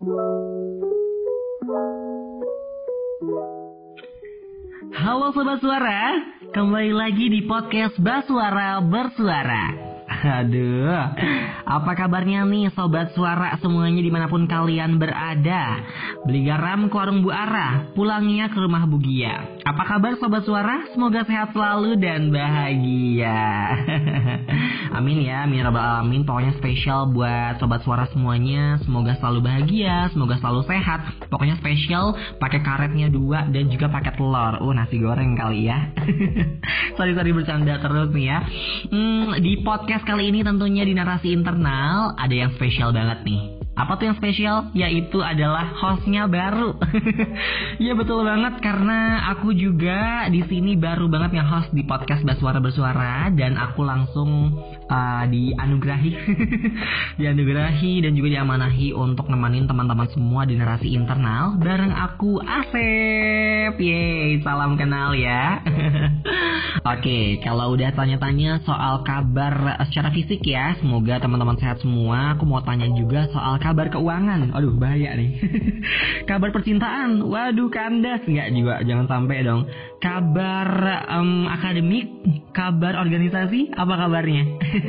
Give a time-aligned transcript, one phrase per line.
[0.00, 0.16] Halo
[5.36, 6.16] Sobat Suara,
[6.56, 9.89] kembali lagi di podcast Basuara Bersuara.
[10.20, 11.00] Aduh,
[11.64, 15.80] apa kabarnya nih sobat suara semuanya di mana pun kalian berada?
[16.28, 19.64] Beli garam ke warung Bu Ara, pulangnya ke rumah Bu Gia.
[19.64, 20.92] Apa kabar sobat suara?
[20.92, 23.40] Semoga sehat selalu dan bahagia.
[25.00, 26.28] amin ya, amin rabbal alamin.
[26.28, 28.76] Pokoknya spesial buat sobat suara semuanya.
[28.84, 31.32] Semoga selalu bahagia, semoga selalu sehat.
[31.32, 34.60] Pokoknya spesial pakai karetnya dua dan juga pakai telur.
[34.60, 35.96] Oh nasi goreng kali ya.
[37.00, 38.38] sorry sorry bercanda terus nih ya.
[38.92, 43.62] Hmm, di podcast kali ini tentunya di narasi internal ada yang spesial banget nih.
[43.78, 44.66] Apa tuh yang spesial?
[44.74, 46.74] Yaitu adalah hostnya baru.
[47.80, 52.60] Iya betul banget karena aku juga di sini baru banget yang host di podcast Baswara
[52.60, 54.52] Bersuara dan aku langsung
[54.84, 56.12] uh, dianugerahi,
[57.24, 63.80] dianugerahi dan juga diamanahi untuk nemenin teman-teman semua di narasi internal bareng aku Asep.
[63.80, 65.64] Yeay, salam kenal ya.
[66.80, 72.38] Oke, kalau udah tanya-tanya soal kabar secara fisik ya, semoga teman-teman sehat semua.
[72.38, 74.54] Aku mau tanya juga soal kabar keuangan.
[74.54, 75.30] Aduh, bahaya nih.
[76.30, 77.26] kabar percintaan.
[77.26, 78.22] Waduh, kandas.
[78.24, 79.66] Enggak juga, jangan sampai dong.
[80.00, 80.68] Kabar
[81.12, 82.08] um, akademik,
[82.56, 84.44] kabar organisasi, apa kabarnya?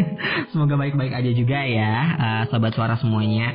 [0.55, 3.51] Semoga baik-baik aja juga ya, uh, sobat suara semuanya.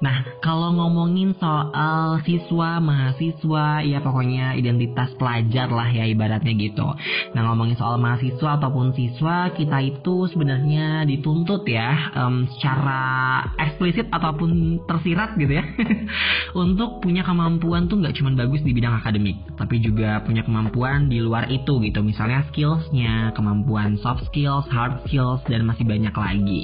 [0.00, 6.88] Nah, kalau ngomongin soal siswa, mahasiswa, ya pokoknya identitas pelajar lah ya ibaratnya gitu.
[7.36, 14.84] Nah, ngomongin soal mahasiswa ataupun siswa, kita itu sebenarnya dituntut ya um, secara eksplisit ataupun
[14.84, 15.64] tersirat gitu ya
[16.68, 21.24] untuk punya kemampuan tuh nggak cuma bagus di bidang akademik, tapi juga punya kemampuan di
[21.24, 22.04] luar itu gitu.
[22.04, 26.62] Misalnya skillsnya, kemampuan soft skills, hard skills, dan masih banyak lagi.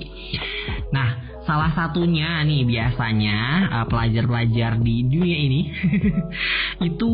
[0.93, 3.39] Nah, salah satunya nih biasanya
[3.75, 5.61] uh, pelajar-pelajar di dunia ini
[6.95, 7.11] itu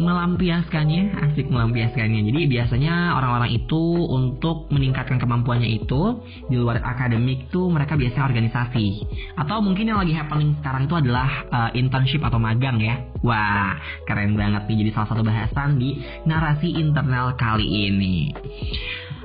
[0.00, 2.24] melampiaskannya, asik melampiaskannya.
[2.24, 9.04] Jadi biasanya orang-orang itu untuk meningkatkan kemampuannya itu di luar akademik tuh mereka biasanya organisasi.
[9.36, 13.04] Atau mungkin yang lagi happening sekarang itu adalah uh, internship atau magang ya.
[13.20, 13.76] Wah,
[14.08, 18.32] keren banget nih jadi salah satu bahasan di narasi internal kali ini.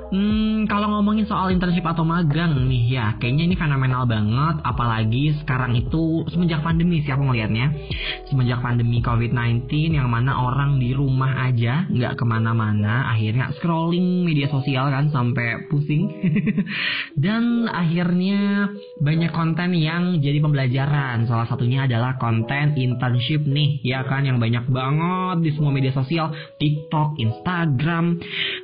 [0.10, 4.58] Hmm, kalau ngomongin soal internship atau magang nih ya, kayaknya ini fenomenal banget.
[4.66, 7.70] Apalagi sekarang itu semenjak pandemi sih aku ngelihatnya.
[8.26, 14.50] Semenjak pandemi COVID-19 yang mana orang di rumah aja, nggak ke mana-mana, akhirnya scrolling media
[14.50, 16.10] sosial kan sampai pusing.
[17.24, 21.30] Dan akhirnya banyak konten yang jadi pembelajaran.
[21.30, 26.34] Salah satunya adalah konten internship nih, ya kan yang banyak banget di semua media sosial,
[26.58, 28.18] TikTok, Instagram,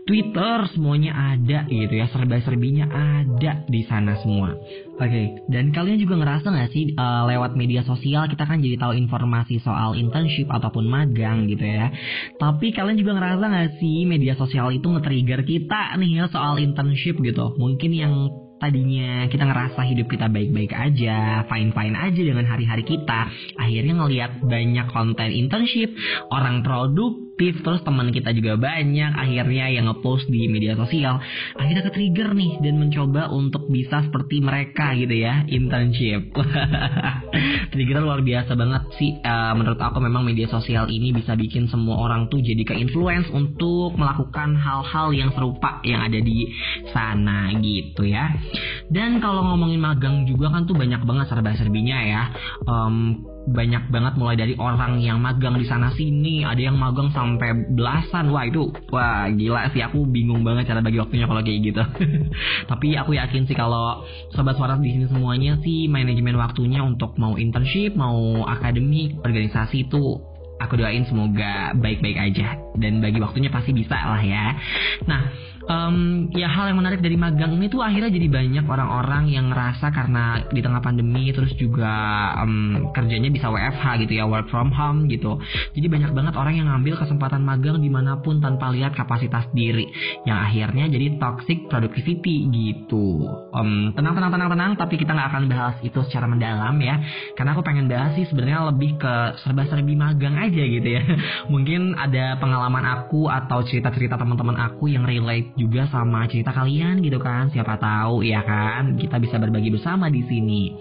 [0.10, 4.56] Twitter, semuanya ada ada gitu ya serba-serbinya ada di sana semua.
[4.96, 5.26] Oke, okay.
[5.52, 9.60] dan kalian juga ngerasa nggak sih uh, lewat media sosial kita kan jadi tahu informasi
[9.60, 11.92] soal internship ataupun magang gitu ya.
[12.40, 17.20] Tapi kalian juga ngerasa nggak sih media sosial itu nge-trigger kita nih ya soal internship
[17.20, 17.60] gitu.
[17.60, 18.14] Mungkin yang
[18.56, 23.28] tadinya kita ngerasa hidup kita baik-baik aja, fine-fine aja dengan hari-hari kita,
[23.60, 25.92] akhirnya ngelihat banyak konten internship,
[26.32, 31.20] orang produk aktif terus teman kita juga banyak akhirnya yang ngepost di media sosial
[31.60, 36.32] akhirnya ke trigger nih dan mencoba untuk bisa seperti mereka gitu ya internship.
[37.76, 42.00] Trigger luar biasa banget sih uh, menurut aku memang media sosial ini bisa bikin semua
[42.08, 46.48] orang tuh jadi ke influence untuk melakukan hal-hal yang serupa yang ada di
[46.96, 48.32] sana gitu ya.
[48.88, 52.24] Dan kalau ngomongin magang juga kan tuh banyak banget serba-serbinya ya.
[52.64, 57.70] Um, banyak banget mulai dari orang yang magang di sana sini ada yang magang sampai
[57.72, 58.34] belasan.
[58.34, 59.86] Wah itu wah gila sih.
[59.86, 61.84] Aku bingung banget cara bagi waktunya kalau kayak gitu.
[62.72, 67.38] Tapi aku yakin sih kalau sobat suara di sini semuanya sih manajemen waktunya untuk mau
[67.38, 70.20] internship mau akademik organisasi itu
[70.60, 74.46] aku doain semoga baik-baik aja dan bagi waktunya pasti bisa lah ya.
[75.08, 75.22] Nah
[75.70, 79.90] um, ya hal yang menarik dari magang ini tuh akhirnya jadi banyak orang-orang yang ngerasa
[79.92, 81.94] karena di tengah pandemi terus juga
[82.42, 85.38] um, kerjanya bisa WFH gitu ya work from home gitu.
[85.74, 89.90] Jadi banyak banget orang yang ngambil kesempatan magang di mana pun tanpa lihat kapasitas diri.
[90.26, 93.26] Yang akhirnya jadi toxic productivity gitu.
[93.54, 97.02] Um, tenang tenang tenang tenang tapi kita nggak akan bahas itu secara mendalam ya.
[97.34, 99.14] Karena aku pengen bahas sih sebenarnya lebih ke
[99.44, 101.02] serba-serbi magang aja gitu ya.
[101.54, 107.22] Mungkin ada pengalaman aku atau cerita-cerita teman-teman aku yang relate juga sama cerita kalian gitu
[107.22, 107.54] kan.
[107.54, 108.98] Siapa tahu ya kan?
[108.98, 110.74] Kita bisa berbagi bersama di sini.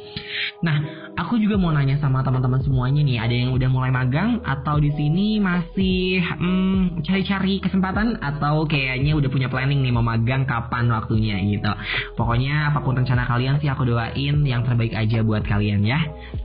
[0.65, 3.19] Nah aku juga mau nanya sama teman-teman semuanya nih.
[3.21, 8.17] Ada yang udah mulai magang atau di sini masih hmm, cari-cari kesempatan?
[8.23, 11.73] Atau kayaknya udah punya planning nih mau magang kapan waktunya gitu.
[12.17, 16.01] Pokoknya apa pun rencana kalian sih aku doain yang terbaik aja buat kalian ya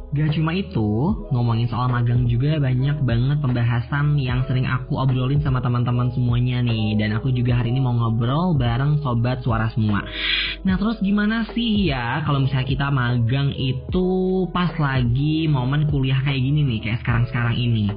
[0.09, 0.89] Gak cuma itu,
[1.29, 6.97] ngomongin soal magang juga banyak banget pembahasan yang sering aku obrolin sama teman-teman semuanya nih.
[6.97, 10.01] Dan aku juga hari ini mau ngobrol bareng sobat suara semua.
[10.65, 14.07] Nah terus gimana sih ya kalau misalnya kita magang itu
[14.49, 17.93] pas lagi momen kuliah kayak gini nih, kayak sekarang-sekarang ini.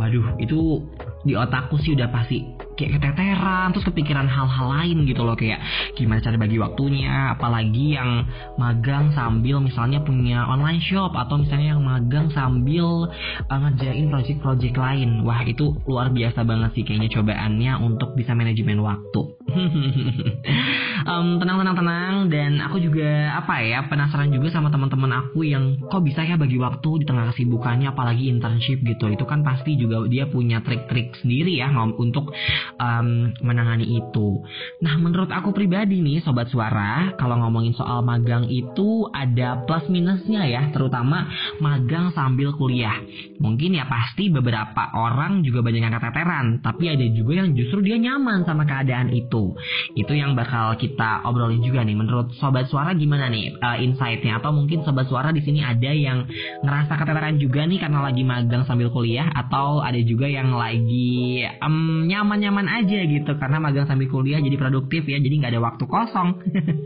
[0.00, 0.80] Waduh, itu
[1.28, 5.60] di otakku sih udah pasti kayak keteteran terus kepikiran hal-hal lain gitu loh kayak
[5.92, 8.24] gimana cara bagi waktunya apalagi yang
[8.56, 13.12] magang sambil misalnya punya online shop atau misalnya yang magang sambil
[13.46, 15.20] uh, ngerjain project-project lain.
[15.28, 19.20] Wah itu luar biasa banget sih kayaknya cobaannya untuk bisa manajemen waktu
[21.20, 25.76] um, tenang tenang tenang dan aku juga apa ya penasaran juga sama teman-teman aku yang
[25.92, 30.08] kok bisa ya bagi waktu di tengah kesibukannya apalagi internship gitu itu kan pasti juga
[30.08, 32.32] dia punya trik-trik sendiri ya untuk
[32.80, 34.40] um, menangani itu.
[34.80, 40.46] Nah, menurut aku pribadi nih, sobat suara, kalau ngomongin soal magang itu ada plus minusnya
[40.46, 41.28] ya, terutama
[41.58, 42.96] magang sambil kuliah.
[43.42, 47.98] Mungkin ya pasti beberapa orang juga banyak yang keteteran, tapi ada juga yang justru dia
[47.98, 49.58] nyaman sama keadaan itu.
[49.98, 51.96] Itu yang bakal kita obrolin juga nih.
[51.96, 54.38] Menurut sobat suara gimana nih uh, insightnya?
[54.38, 56.26] Atau mungkin sobat suara di sini ada yang
[56.62, 62.06] ngerasa keteteran juga nih karena lagi magang sambil kuliah, atau ada juga yang lagi um,
[62.06, 66.28] nyaman-nyaman aja gitu karena magang sambil kuliah jadi produktif ya, jadi nggak ada waktu kosong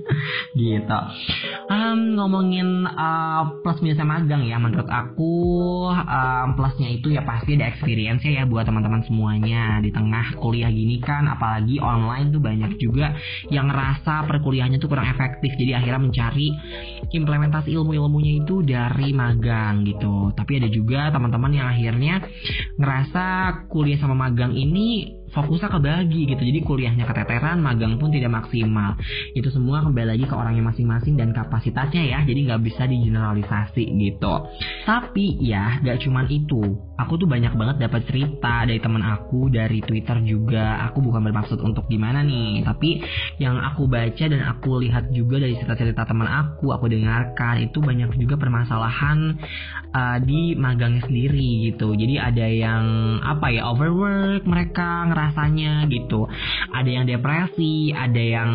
[0.60, 0.98] gitu.
[1.68, 5.34] Um, ngomongin uh, plus minusnya magang ya, menurut aku
[5.90, 11.02] um, plusnya itu ya pasti ada experience ya buat teman-teman semuanya di tengah kuliah gini
[11.02, 13.16] kan, apalagi online tuh banyak juga
[13.50, 16.48] yang ngerasa perkuliahannya tuh kurang efektif, jadi akhirnya mencari
[17.10, 20.30] implementasi ilmu-ilmunya itu dari magang gitu.
[20.30, 22.22] Tapi ada juga teman-teman yang akhirnya
[22.78, 23.24] ngerasa
[23.66, 26.42] kuliah sama magang ini fokusnya kebagi gitu.
[26.42, 28.94] Jadi kuliahnya keteteran magang pun tidak maksimal.
[29.34, 32.18] Itu semua kembali lagi ke orangnya masing-masing dan kapasitasnya ya.
[32.22, 34.34] Jadi nggak bisa digeneralisasi gitu.
[34.86, 36.62] Tapi ya gak cuman itu.
[36.94, 40.78] Aku tuh banyak banget dapat cerita dari teman aku dari Twitter juga.
[40.88, 42.62] Aku bukan bermaksud untuk gimana nih.
[42.62, 43.02] Tapi
[43.42, 48.14] yang aku baca dan aku lihat juga dari cerita-cerita teman aku aku dengarkan itu banyak
[48.20, 49.40] juga permasalahan
[49.90, 51.98] uh, di magangnya sendiri gitu.
[51.98, 52.84] Jadi ada yang
[53.24, 56.26] apa ya overwork mereka ngerasa rasanya gitu.
[56.72, 58.50] Ada yang depresi ada yang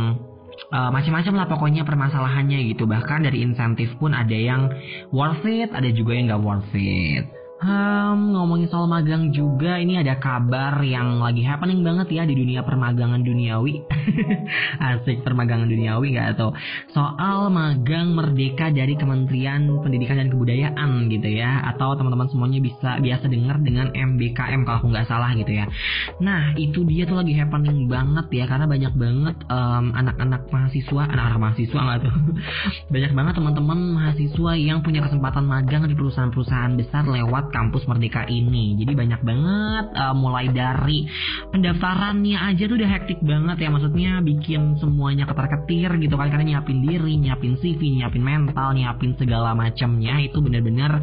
[0.70, 2.86] uh, macam-macam lah pokoknya permasalahannya gitu.
[2.86, 4.70] Bahkan dari insentif pun ada yang
[5.10, 10.16] worth it ada juga yang nggak worth it Hmm, ngomongin soal magang juga, ini ada
[10.16, 13.84] kabar yang lagi happening banget ya di dunia permagangan duniawi.
[14.80, 16.56] Asik permagangan duniawi gak atau
[16.96, 23.28] soal magang merdeka dari Kementerian Pendidikan dan Kebudayaan gitu ya, atau teman-teman semuanya bisa biasa
[23.28, 25.68] dengar dengan MBKM kalau aku nggak salah gitu ya.
[26.24, 31.40] Nah itu dia tuh lagi happening banget ya, karena banyak banget um, anak-anak mahasiswa, anak-anak
[31.44, 32.16] mahasiswa nggak tuh,
[32.96, 38.78] banyak banget teman-teman mahasiswa yang punya kesempatan magang di perusahaan-perusahaan besar lewat kampus Merdeka ini.
[38.80, 41.06] Jadi banyak banget uh, mulai dari
[41.50, 43.70] pendaftarannya aja tuh udah hektik banget ya.
[43.74, 46.30] Maksudnya bikin semuanya ketar-ketir gitu kan.
[46.30, 51.02] Karena nyiapin diri, nyiapin CV, nyiapin mental, nyiapin segala macamnya itu benar-benar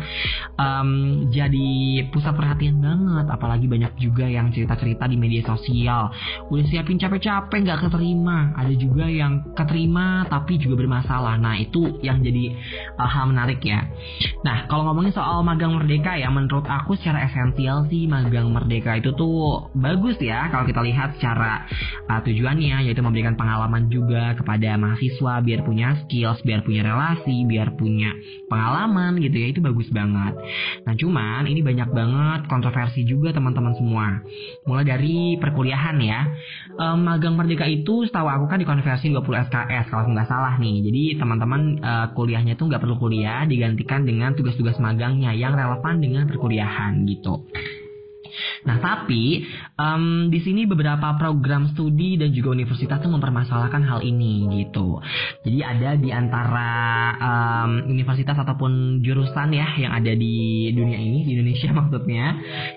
[0.56, 0.90] um,
[1.32, 1.68] jadi
[2.10, 3.26] pusat perhatian banget.
[3.30, 6.10] Apalagi banyak juga yang cerita-cerita di media sosial.
[6.48, 8.54] Udah siapin capek-capek nggak keterima.
[8.56, 11.38] Ada juga yang keterima tapi juga bermasalah.
[11.40, 12.54] Nah itu yang jadi
[12.96, 13.86] uh, hal menarik ya.
[14.46, 19.16] Nah kalau ngomongin soal magang merdeka ya menurut aku secara esensial sih magang merdeka itu
[19.16, 21.64] tuh bagus ya kalau kita lihat secara
[22.12, 27.72] uh, tujuannya yaitu memberikan pengalaman juga kepada mahasiswa biar punya skills, biar punya relasi, biar
[27.80, 28.12] punya
[28.52, 30.36] pengalaman gitu ya itu bagus banget.
[30.84, 34.20] Nah cuman ini banyak banget kontroversi juga teman-teman semua.
[34.68, 36.20] Mulai dari perkuliahan ya.
[36.76, 40.84] Um, magang merdeka itu setahu aku kan dikonversi 20 SKS kalau nggak salah nih.
[40.84, 46.25] Jadi teman-teman uh, kuliahnya tuh nggak perlu kuliah digantikan dengan tugas-tugas magangnya yang relevan dengan
[46.26, 47.46] perkuliahan gitu.
[48.66, 49.46] Nah, tapi
[49.78, 55.00] um, di sini beberapa program studi dan juga universitas tuh mempermasalahkan hal ini gitu.
[55.46, 56.70] Jadi ada di antara
[57.16, 62.24] um, universitas ataupun jurusan ya yang ada di dunia ini di Indonesia maksudnya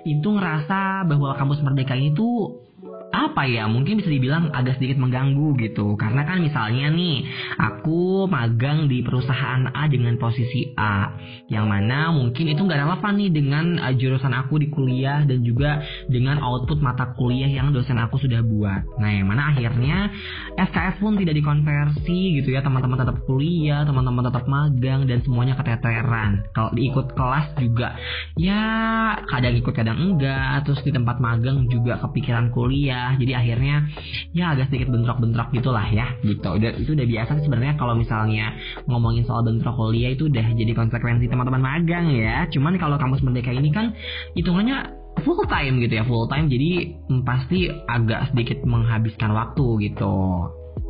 [0.06, 2.69] itu ngerasa bahwa kampus merdeka ini tuh
[3.10, 5.98] apa ya mungkin bisa dibilang agak sedikit mengganggu gitu.
[5.98, 7.26] Karena kan misalnya nih
[7.58, 11.18] aku magang di perusahaan A dengan posisi A
[11.50, 15.82] yang mana mungkin itu nggak relevan nih dengan uh, jurusan aku di kuliah dan juga
[16.06, 18.86] dengan output mata kuliah yang dosen aku sudah buat.
[19.02, 20.14] Nah yang mana akhirnya
[20.58, 22.62] SKS pun tidak dikonversi gitu ya.
[22.62, 26.46] Teman-teman tetap kuliah teman-teman tetap magang dan semuanya keteteran.
[26.54, 27.98] Kalau diikut kelas juga
[28.38, 28.62] ya
[29.26, 30.62] kadang ikut kadang enggak.
[30.70, 33.76] Terus di tempat magang juga kepikiran kuliah kuliah jadi akhirnya
[34.36, 36.50] ya agak sedikit bentrok-bentrok gitulah ya gitu.
[36.60, 38.54] Udah itu udah biasa sih sebenarnya kalau misalnya
[38.86, 42.46] ngomongin soal bentrok kuliah itu udah jadi konsekuensi teman-teman magang ya.
[42.52, 43.96] Cuman kalau kampus merdeka ini kan
[44.36, 46.52] hitungannya full time gitu ya full time.
[46.52, 50.16] Jadi hmm, pasti agak sedikit menghabiskan waktu gitu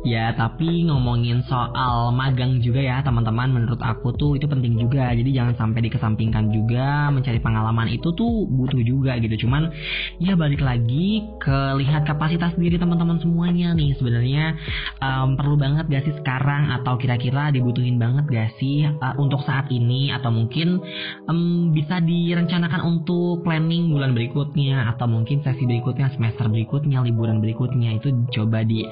[0.00, 3.52] Ya, tapi ngomongin soal magang juga ya, teman-teman.
[3.52, 5.12] Menurut aku tuh itu penting juga.
[5.12, 7.12] Jadi jangan sampai dikesampingkan juga.
[7.12, 9.44] Mencari pengalaman itu tuh butuh juga gitu.
[9.44, 9.68] Cuman
[10.16, 13.92] ya balik lagi ke lihat kapasitas diri teman-teman semuanya nih.
[14.00, 14.56] Sebenarnya
[15.04, 19.68] um, perlu banget gak sih sekarang atau kira-kira dibutuhin banget gak sih uh, untuk saat
[19.68, 20.80] ini atau mungkin
[21.28, 28.00] um, bisa direncanakan untuk planning bulan berikutnya atau mungkin sesi berikutnya, semester berikutnya, liburan berikutnya
[28.00, 28.88] itu coba di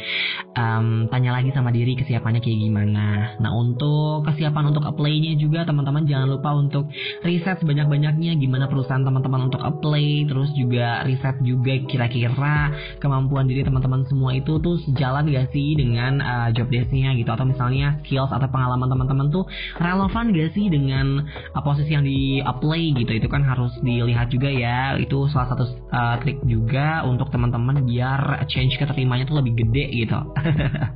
[0.53, 3.39] um, tanya lagi sama diri kesiapannya kayak gimana.
[3.39, 6.91] Nah untuk kesiapan untuk apply-nya juga teman-teman jangan lupa untuk
[7.23, 14.03] riset sebanyak-banyaknya gimana perusahaan teman-teman untuk apply, terus juga riset juga kira-kira kemampuan diri teman-teman
[14.11, 18.49] semua itu tuh sejalan gak sih dengan uh, job desk-nya gitu atau misalnya skills atau
[18.51, 19.45] pengalaman teman-teman tuh
[19.79, 21.23] relevan gak sih dengan
[21.55, 23.13] uh, posisi yang di apply gitu.
[23.15, 24.97] Itu kan harus dilihat juga ya.
[24.97, 30.19] Itu salah satu uh, trik juga untuk teman-teman biar change keterimanya tuh lebih gede gitu.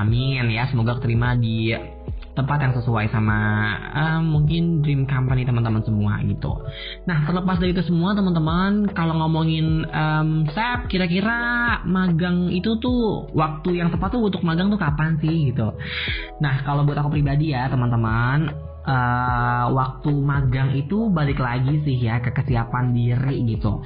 [0.00, 1.74] Amin ya, semoga terima di
[2.30, 3.38] tempat yang sesuai sama
[3.90, 6.62] uh, mungkin dream company teman-teman semua gitu.
[7.04, 13.82] Nah terlepas dari itu semua teman-teman kalau ngomongin um, SAP kira-kira magang itu tuh waktu
[13.82, 15.74] yang tepat tuh untuk magang tuh kapan sih gitu.
[16.38, 22.20] Nah kalau buat aku pribadi ya teman-teman uh, waktu magang itu balik lagi sih ya
[22.22, 23.80] ke kesiapan diri gitu.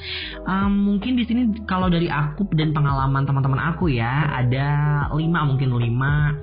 [0.46, 4.68] Um, mungkin di sini kalau dari aku dan pengalaman teman-teman aku ya ada
[5.14, 6.34] lima mungkin lima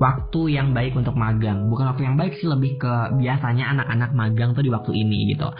[0.00, 1.68] waktu yang baik untuk magang.
[1.68, 5.52] Bukan waktu yang baik sih lebih ke biasanya anak-anak magang tuh di waktu ini gitu.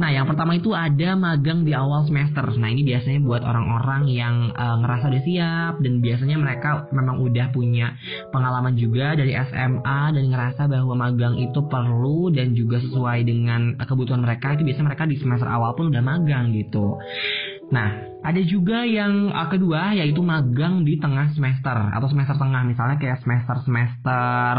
[0.00, 2.42] Nah, yang pertama itu ada magang di awal semester.
[2.56, 7.46] Nah, ini biasanya buat orang-orang yang uh, ngerasa udah siap dan biasanya mereka memang udah
[7.52, 7.94] punya
[8.32, 14.24] pengalaman juga dari SMA dan ngerasa bahwa magang itu perlu dan juga sesuai dengan kebutuhan
[14.24, 14.56] mereka.
[14.56, 16.96] Itu biasanya mereka di semester awal pun udah magang gitu.
[17.68, 22.64] Nah, ada juga yang uh, kedua yaitu magang di tengah semester atau semester tengah.
[22.64, 24.54] Misalnya kayak semester semester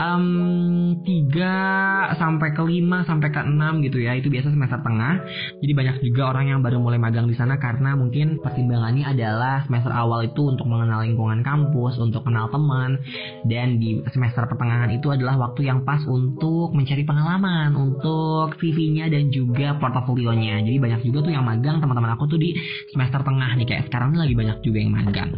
[0.00, 4.16] um, 3 sampai ke 5 sampai ke 6 gitu ya.
[4.16, 5.20] Itu biasa semester tengah.
[5.60, 9.92] Jadi banyak juga orang yang baru mulai magang di sana karena mungkin pertimbangannya adalah semester
[9.92, 12.96] awal itu untuk mengenal lingkungan kampus, untuk kenal teman
[13.44, 19.28] dan di semester pertengahan itu adalah waktu yang pas untuk mencari pengalaman, untuk CV-nya dan
[19.28, 20.64] juga portofolionya.
[20.64, 22.56] Jadi banyak juga tuh yang magang teman-teman aku tuh di
[22.90, 25.30] semester tengah nih kayak sekarang lagi banyak juga yang magang.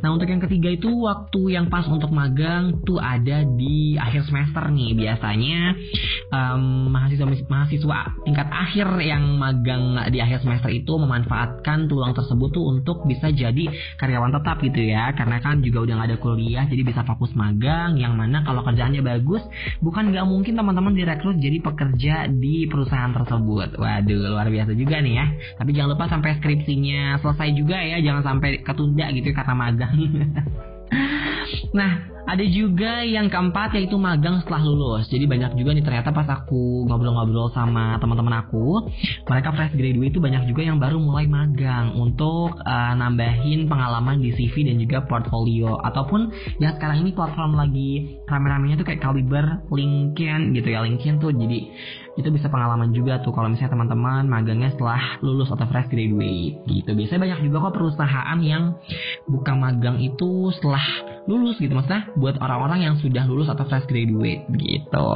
[0.00, 3.96] Nah, untuk yang ketiga itu waktu yang pas untuk magang tuh ada di
[4.26, 4.90] semester nih.
[4.98, 5.60] Biasanya
[6.34, 12.64] um, mahasiswa mahasiswa tingkat akhir yang magang di akhir semester itu memanfaatkan peluang tersebut tuh
[12.66, 15.14] untuk bisa jadi karyawan tetap gitu ya.
[15.14, 17.96] Karena kan juga udah gak ada kuliah jadi bisa fokus magang.
[17.96, 19.42] Yang mana kalau kerjaannya bagus
[19.80, 23.78] bukan nggak mungkin teman-teman direkrut jadi pekerja di perusahaan tersebut.
[23.78, 25.26] Waduh luar biasa juga nih ya.
[25.56, 28.02] Tapi jangan lupa sampai skripsinya selesai juga ya.
[28.02, 29.94] Jangan sampai ketunda gitu ya kata magang
[31.70, 35.10] nah ada juga yang keempat yaitu magang setelah lulus.
[35.10, 38.86] Jadi banyak juga nih ternyata pas aku ngobrol-ngobrol sama teman-teman aku,
[39.26, 44.30] mereka fresh graduate itu banyak juga yang baru mulai magang untuk uh, nambahin pengalaman di
[44.30, 46.30] CV dan juga portfolio ataupun
[46.62, 50.86] yang sekarang ini platform lagi rame-ramenya tuh kayak Kaliber, LinkedIn gitu ya.
[50.86, 51.58] LinkedIn tuh jadi
[52.18, 56.90] itu bisa pengalaman juga tuh kalau misalnya teman-teman magangnya setelah lulus atau fresh graduate gitu.
[56.94, 58.76] Biasanya banyak juga kok perusahaan yang
[59.26, 60.82] buka magang itu setelah
[61.30, 65.08] lulus gitu maksudnya buat orang-orang yang sudah lulus atau fresh graduate gitu.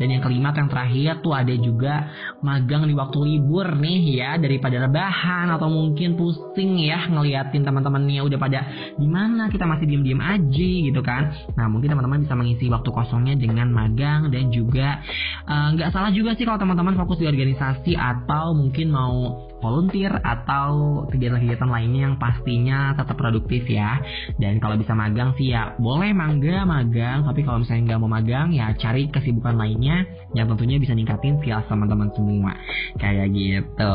[0.00, 2.08] Dan yang kelima yang terakhir tuh ada juga
[2.40, 8.38] magang di waktu libur nih ya daripada rebahan atau mungkin pusing ya ngeliatin teman-temannya udah
[8.40, 8.60] pada
[8.96, 11.36] di mana kita masih diem-diem aja gitu kan.
[11.52, 15.04] Nah mungkin teman-teman bisa mengisi waktu kosongnya dengan magang dan juga
[15.44, 20.10] eh, nggak uh, salah juga sih kalau teman-teman fokus di organisasi atau mungkin mau volunteer
[20.20, 24.02] atau kegiatan-kegiatan lainnya yang pastinya tetap produktif ya.
[24.36, 28.50] Dan kalau bisa magang sih ya boleh mangga magang, tapi kalau misalnya nggak mau magang
[28.50, 30.04] ya cari kesibukan lainnya
[30.34, 32.52] yang tentunya bisa ningkatin skill teman-teman semua.
[32.98, 33.92] Kayak gitu.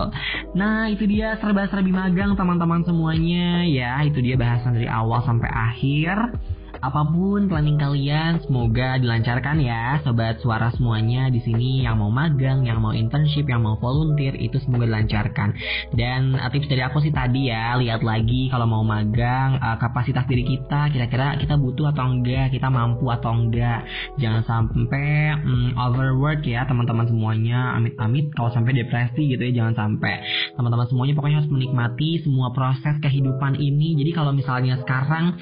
[0.55, 3.99] Nah itu dia serba-serbi magang teman-teman semuanya ya.
[4.07, 6.39] Itu dia bahasan dari awal sampai akhir
[6.77, 12.63] apa pun planning kalian semoga dilancarkan ya sobat suara semuanya di sini yang mau magang,
[12.65, 15.57] yang mau internship, yang mau volunteer itu semoga dilancarkan.
[15.93, 20.25] Dan uh, tips dari aku sih tadi ya, lihat lagi kalau mau magang uh, kapasitas
[20.29, 23.87] diri kita kira-kira kita butuh atau enggak, kita mampu atau enggak.
[24.21, 27.73] Jangan sampai um, overwork ya teman-teman semuanya.
[27.77, 30.21] Amit-amit kalau sampai depresi gitu ya jangan sampai.
[30.53, 33.97] Teman-teman semuanya pokoknya harus menikmati semua proses kehidupan ini.
[33.97, 35.37] Jadi kalau misalnya sekarang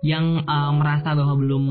[0.00, 1.64] yang uh, merasa bahwa belum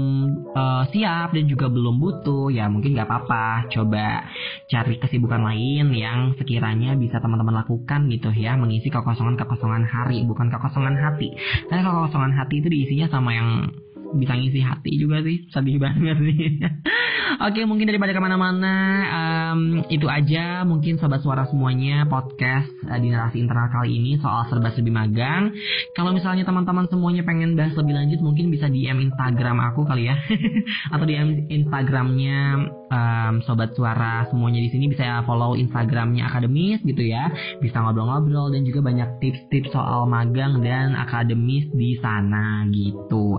[0.51, 3.72] uh, siap dan juga belum butuh ya mungkin nggak apa-apa.
[3.72, 4.27] Coba
[4.68, 10.98] cari kesibukan lain yang sekiranya bisa teman-teman lakukan gitu ya mengisi kekosongan-kekosongan hari bukan kekosongan
[11.00, 11.32] hati.
[11.68, 13.50] Karena kekosongan hati itu diisinya sama yang
[14.18, 16.63] bisa ngisi hati juga sih sedih banget sih.
[17.39, 18.75] Oke mungkin daripada ke mana-mana
[19.06, 20.66] um, itu aja.
[20.66, 25.54] Mungkin sobat suara semuanya podcast uh, di narasi internal kali ini soal serba serbi magang.
[25.94, 30.18] Kalau misalnya teman-teman semuanya pengen bahas lebih lanjut mungkin bisa DM Instagram aku kali ya.
[30.94, 32.39] Atau DM Instagramnya
[32.89, 34.89] um, sobat suara semuanya di sini.
[34.89, 37.30] Bisa follow Instagramnya akademis gitu ya.
[37.62, 43.38] Bisa ngobrol-ngobrol dan juga banyak tips-tips soal magang dan akademis di sana gitu.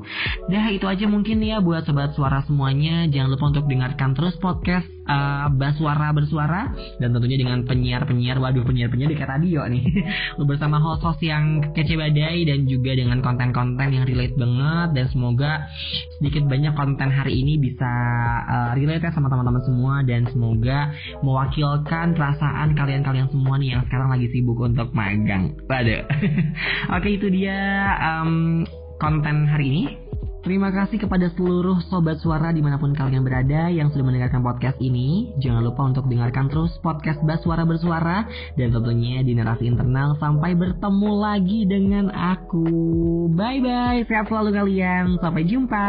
[0.60, 4.84] Dah itu aja mungkin ya buat sobat suara semuanya jangan lupa untuk dengarkan terus podcast
[5.08, 6.68] uh, Baswara Bersuara
[7.00, 9.88] dan tentunya dengan penyiar-penyiar waduh penyiar-penyiar di radio nih
[10.52, 15.64] bersama host-host yang kece badai dan juga dengan konten-konten yang relate banget dan semoga
[16.20, 17.92] sedikit banyak konten hari ini bisa
[18.44, 20.92] uh, relate ya sama teman-teman semua dan semoga
[21.24, 25.56] mewakilkan perasaan kalian-kalian semua nih yang sekarang lagi sibuk untuk magang.
[25.72, 26.04] Waduh.
[27.00, 27.56] Oke itu dia
[27.96, 28.68] um,
[29.00, 30.09] konten hari ini.
[30.40, 34.80] Terima kasih kepada seluruh sobat suara di mana pun kalian berada yang sudah mendengarkan podcast
[34.80, 35.36] ini.
[35.36, 38.24] Jangan lupa untuk dengarkan terus podcast Bas Suara Bersuara
[38.56, 42.64] dan tentunya di narasi internal sampai bertemu lagi dengan aku.
[43.36, 45.20] Bye bye, sehat selalu kalian.
[45.20, 45.88] Sampai jumpa.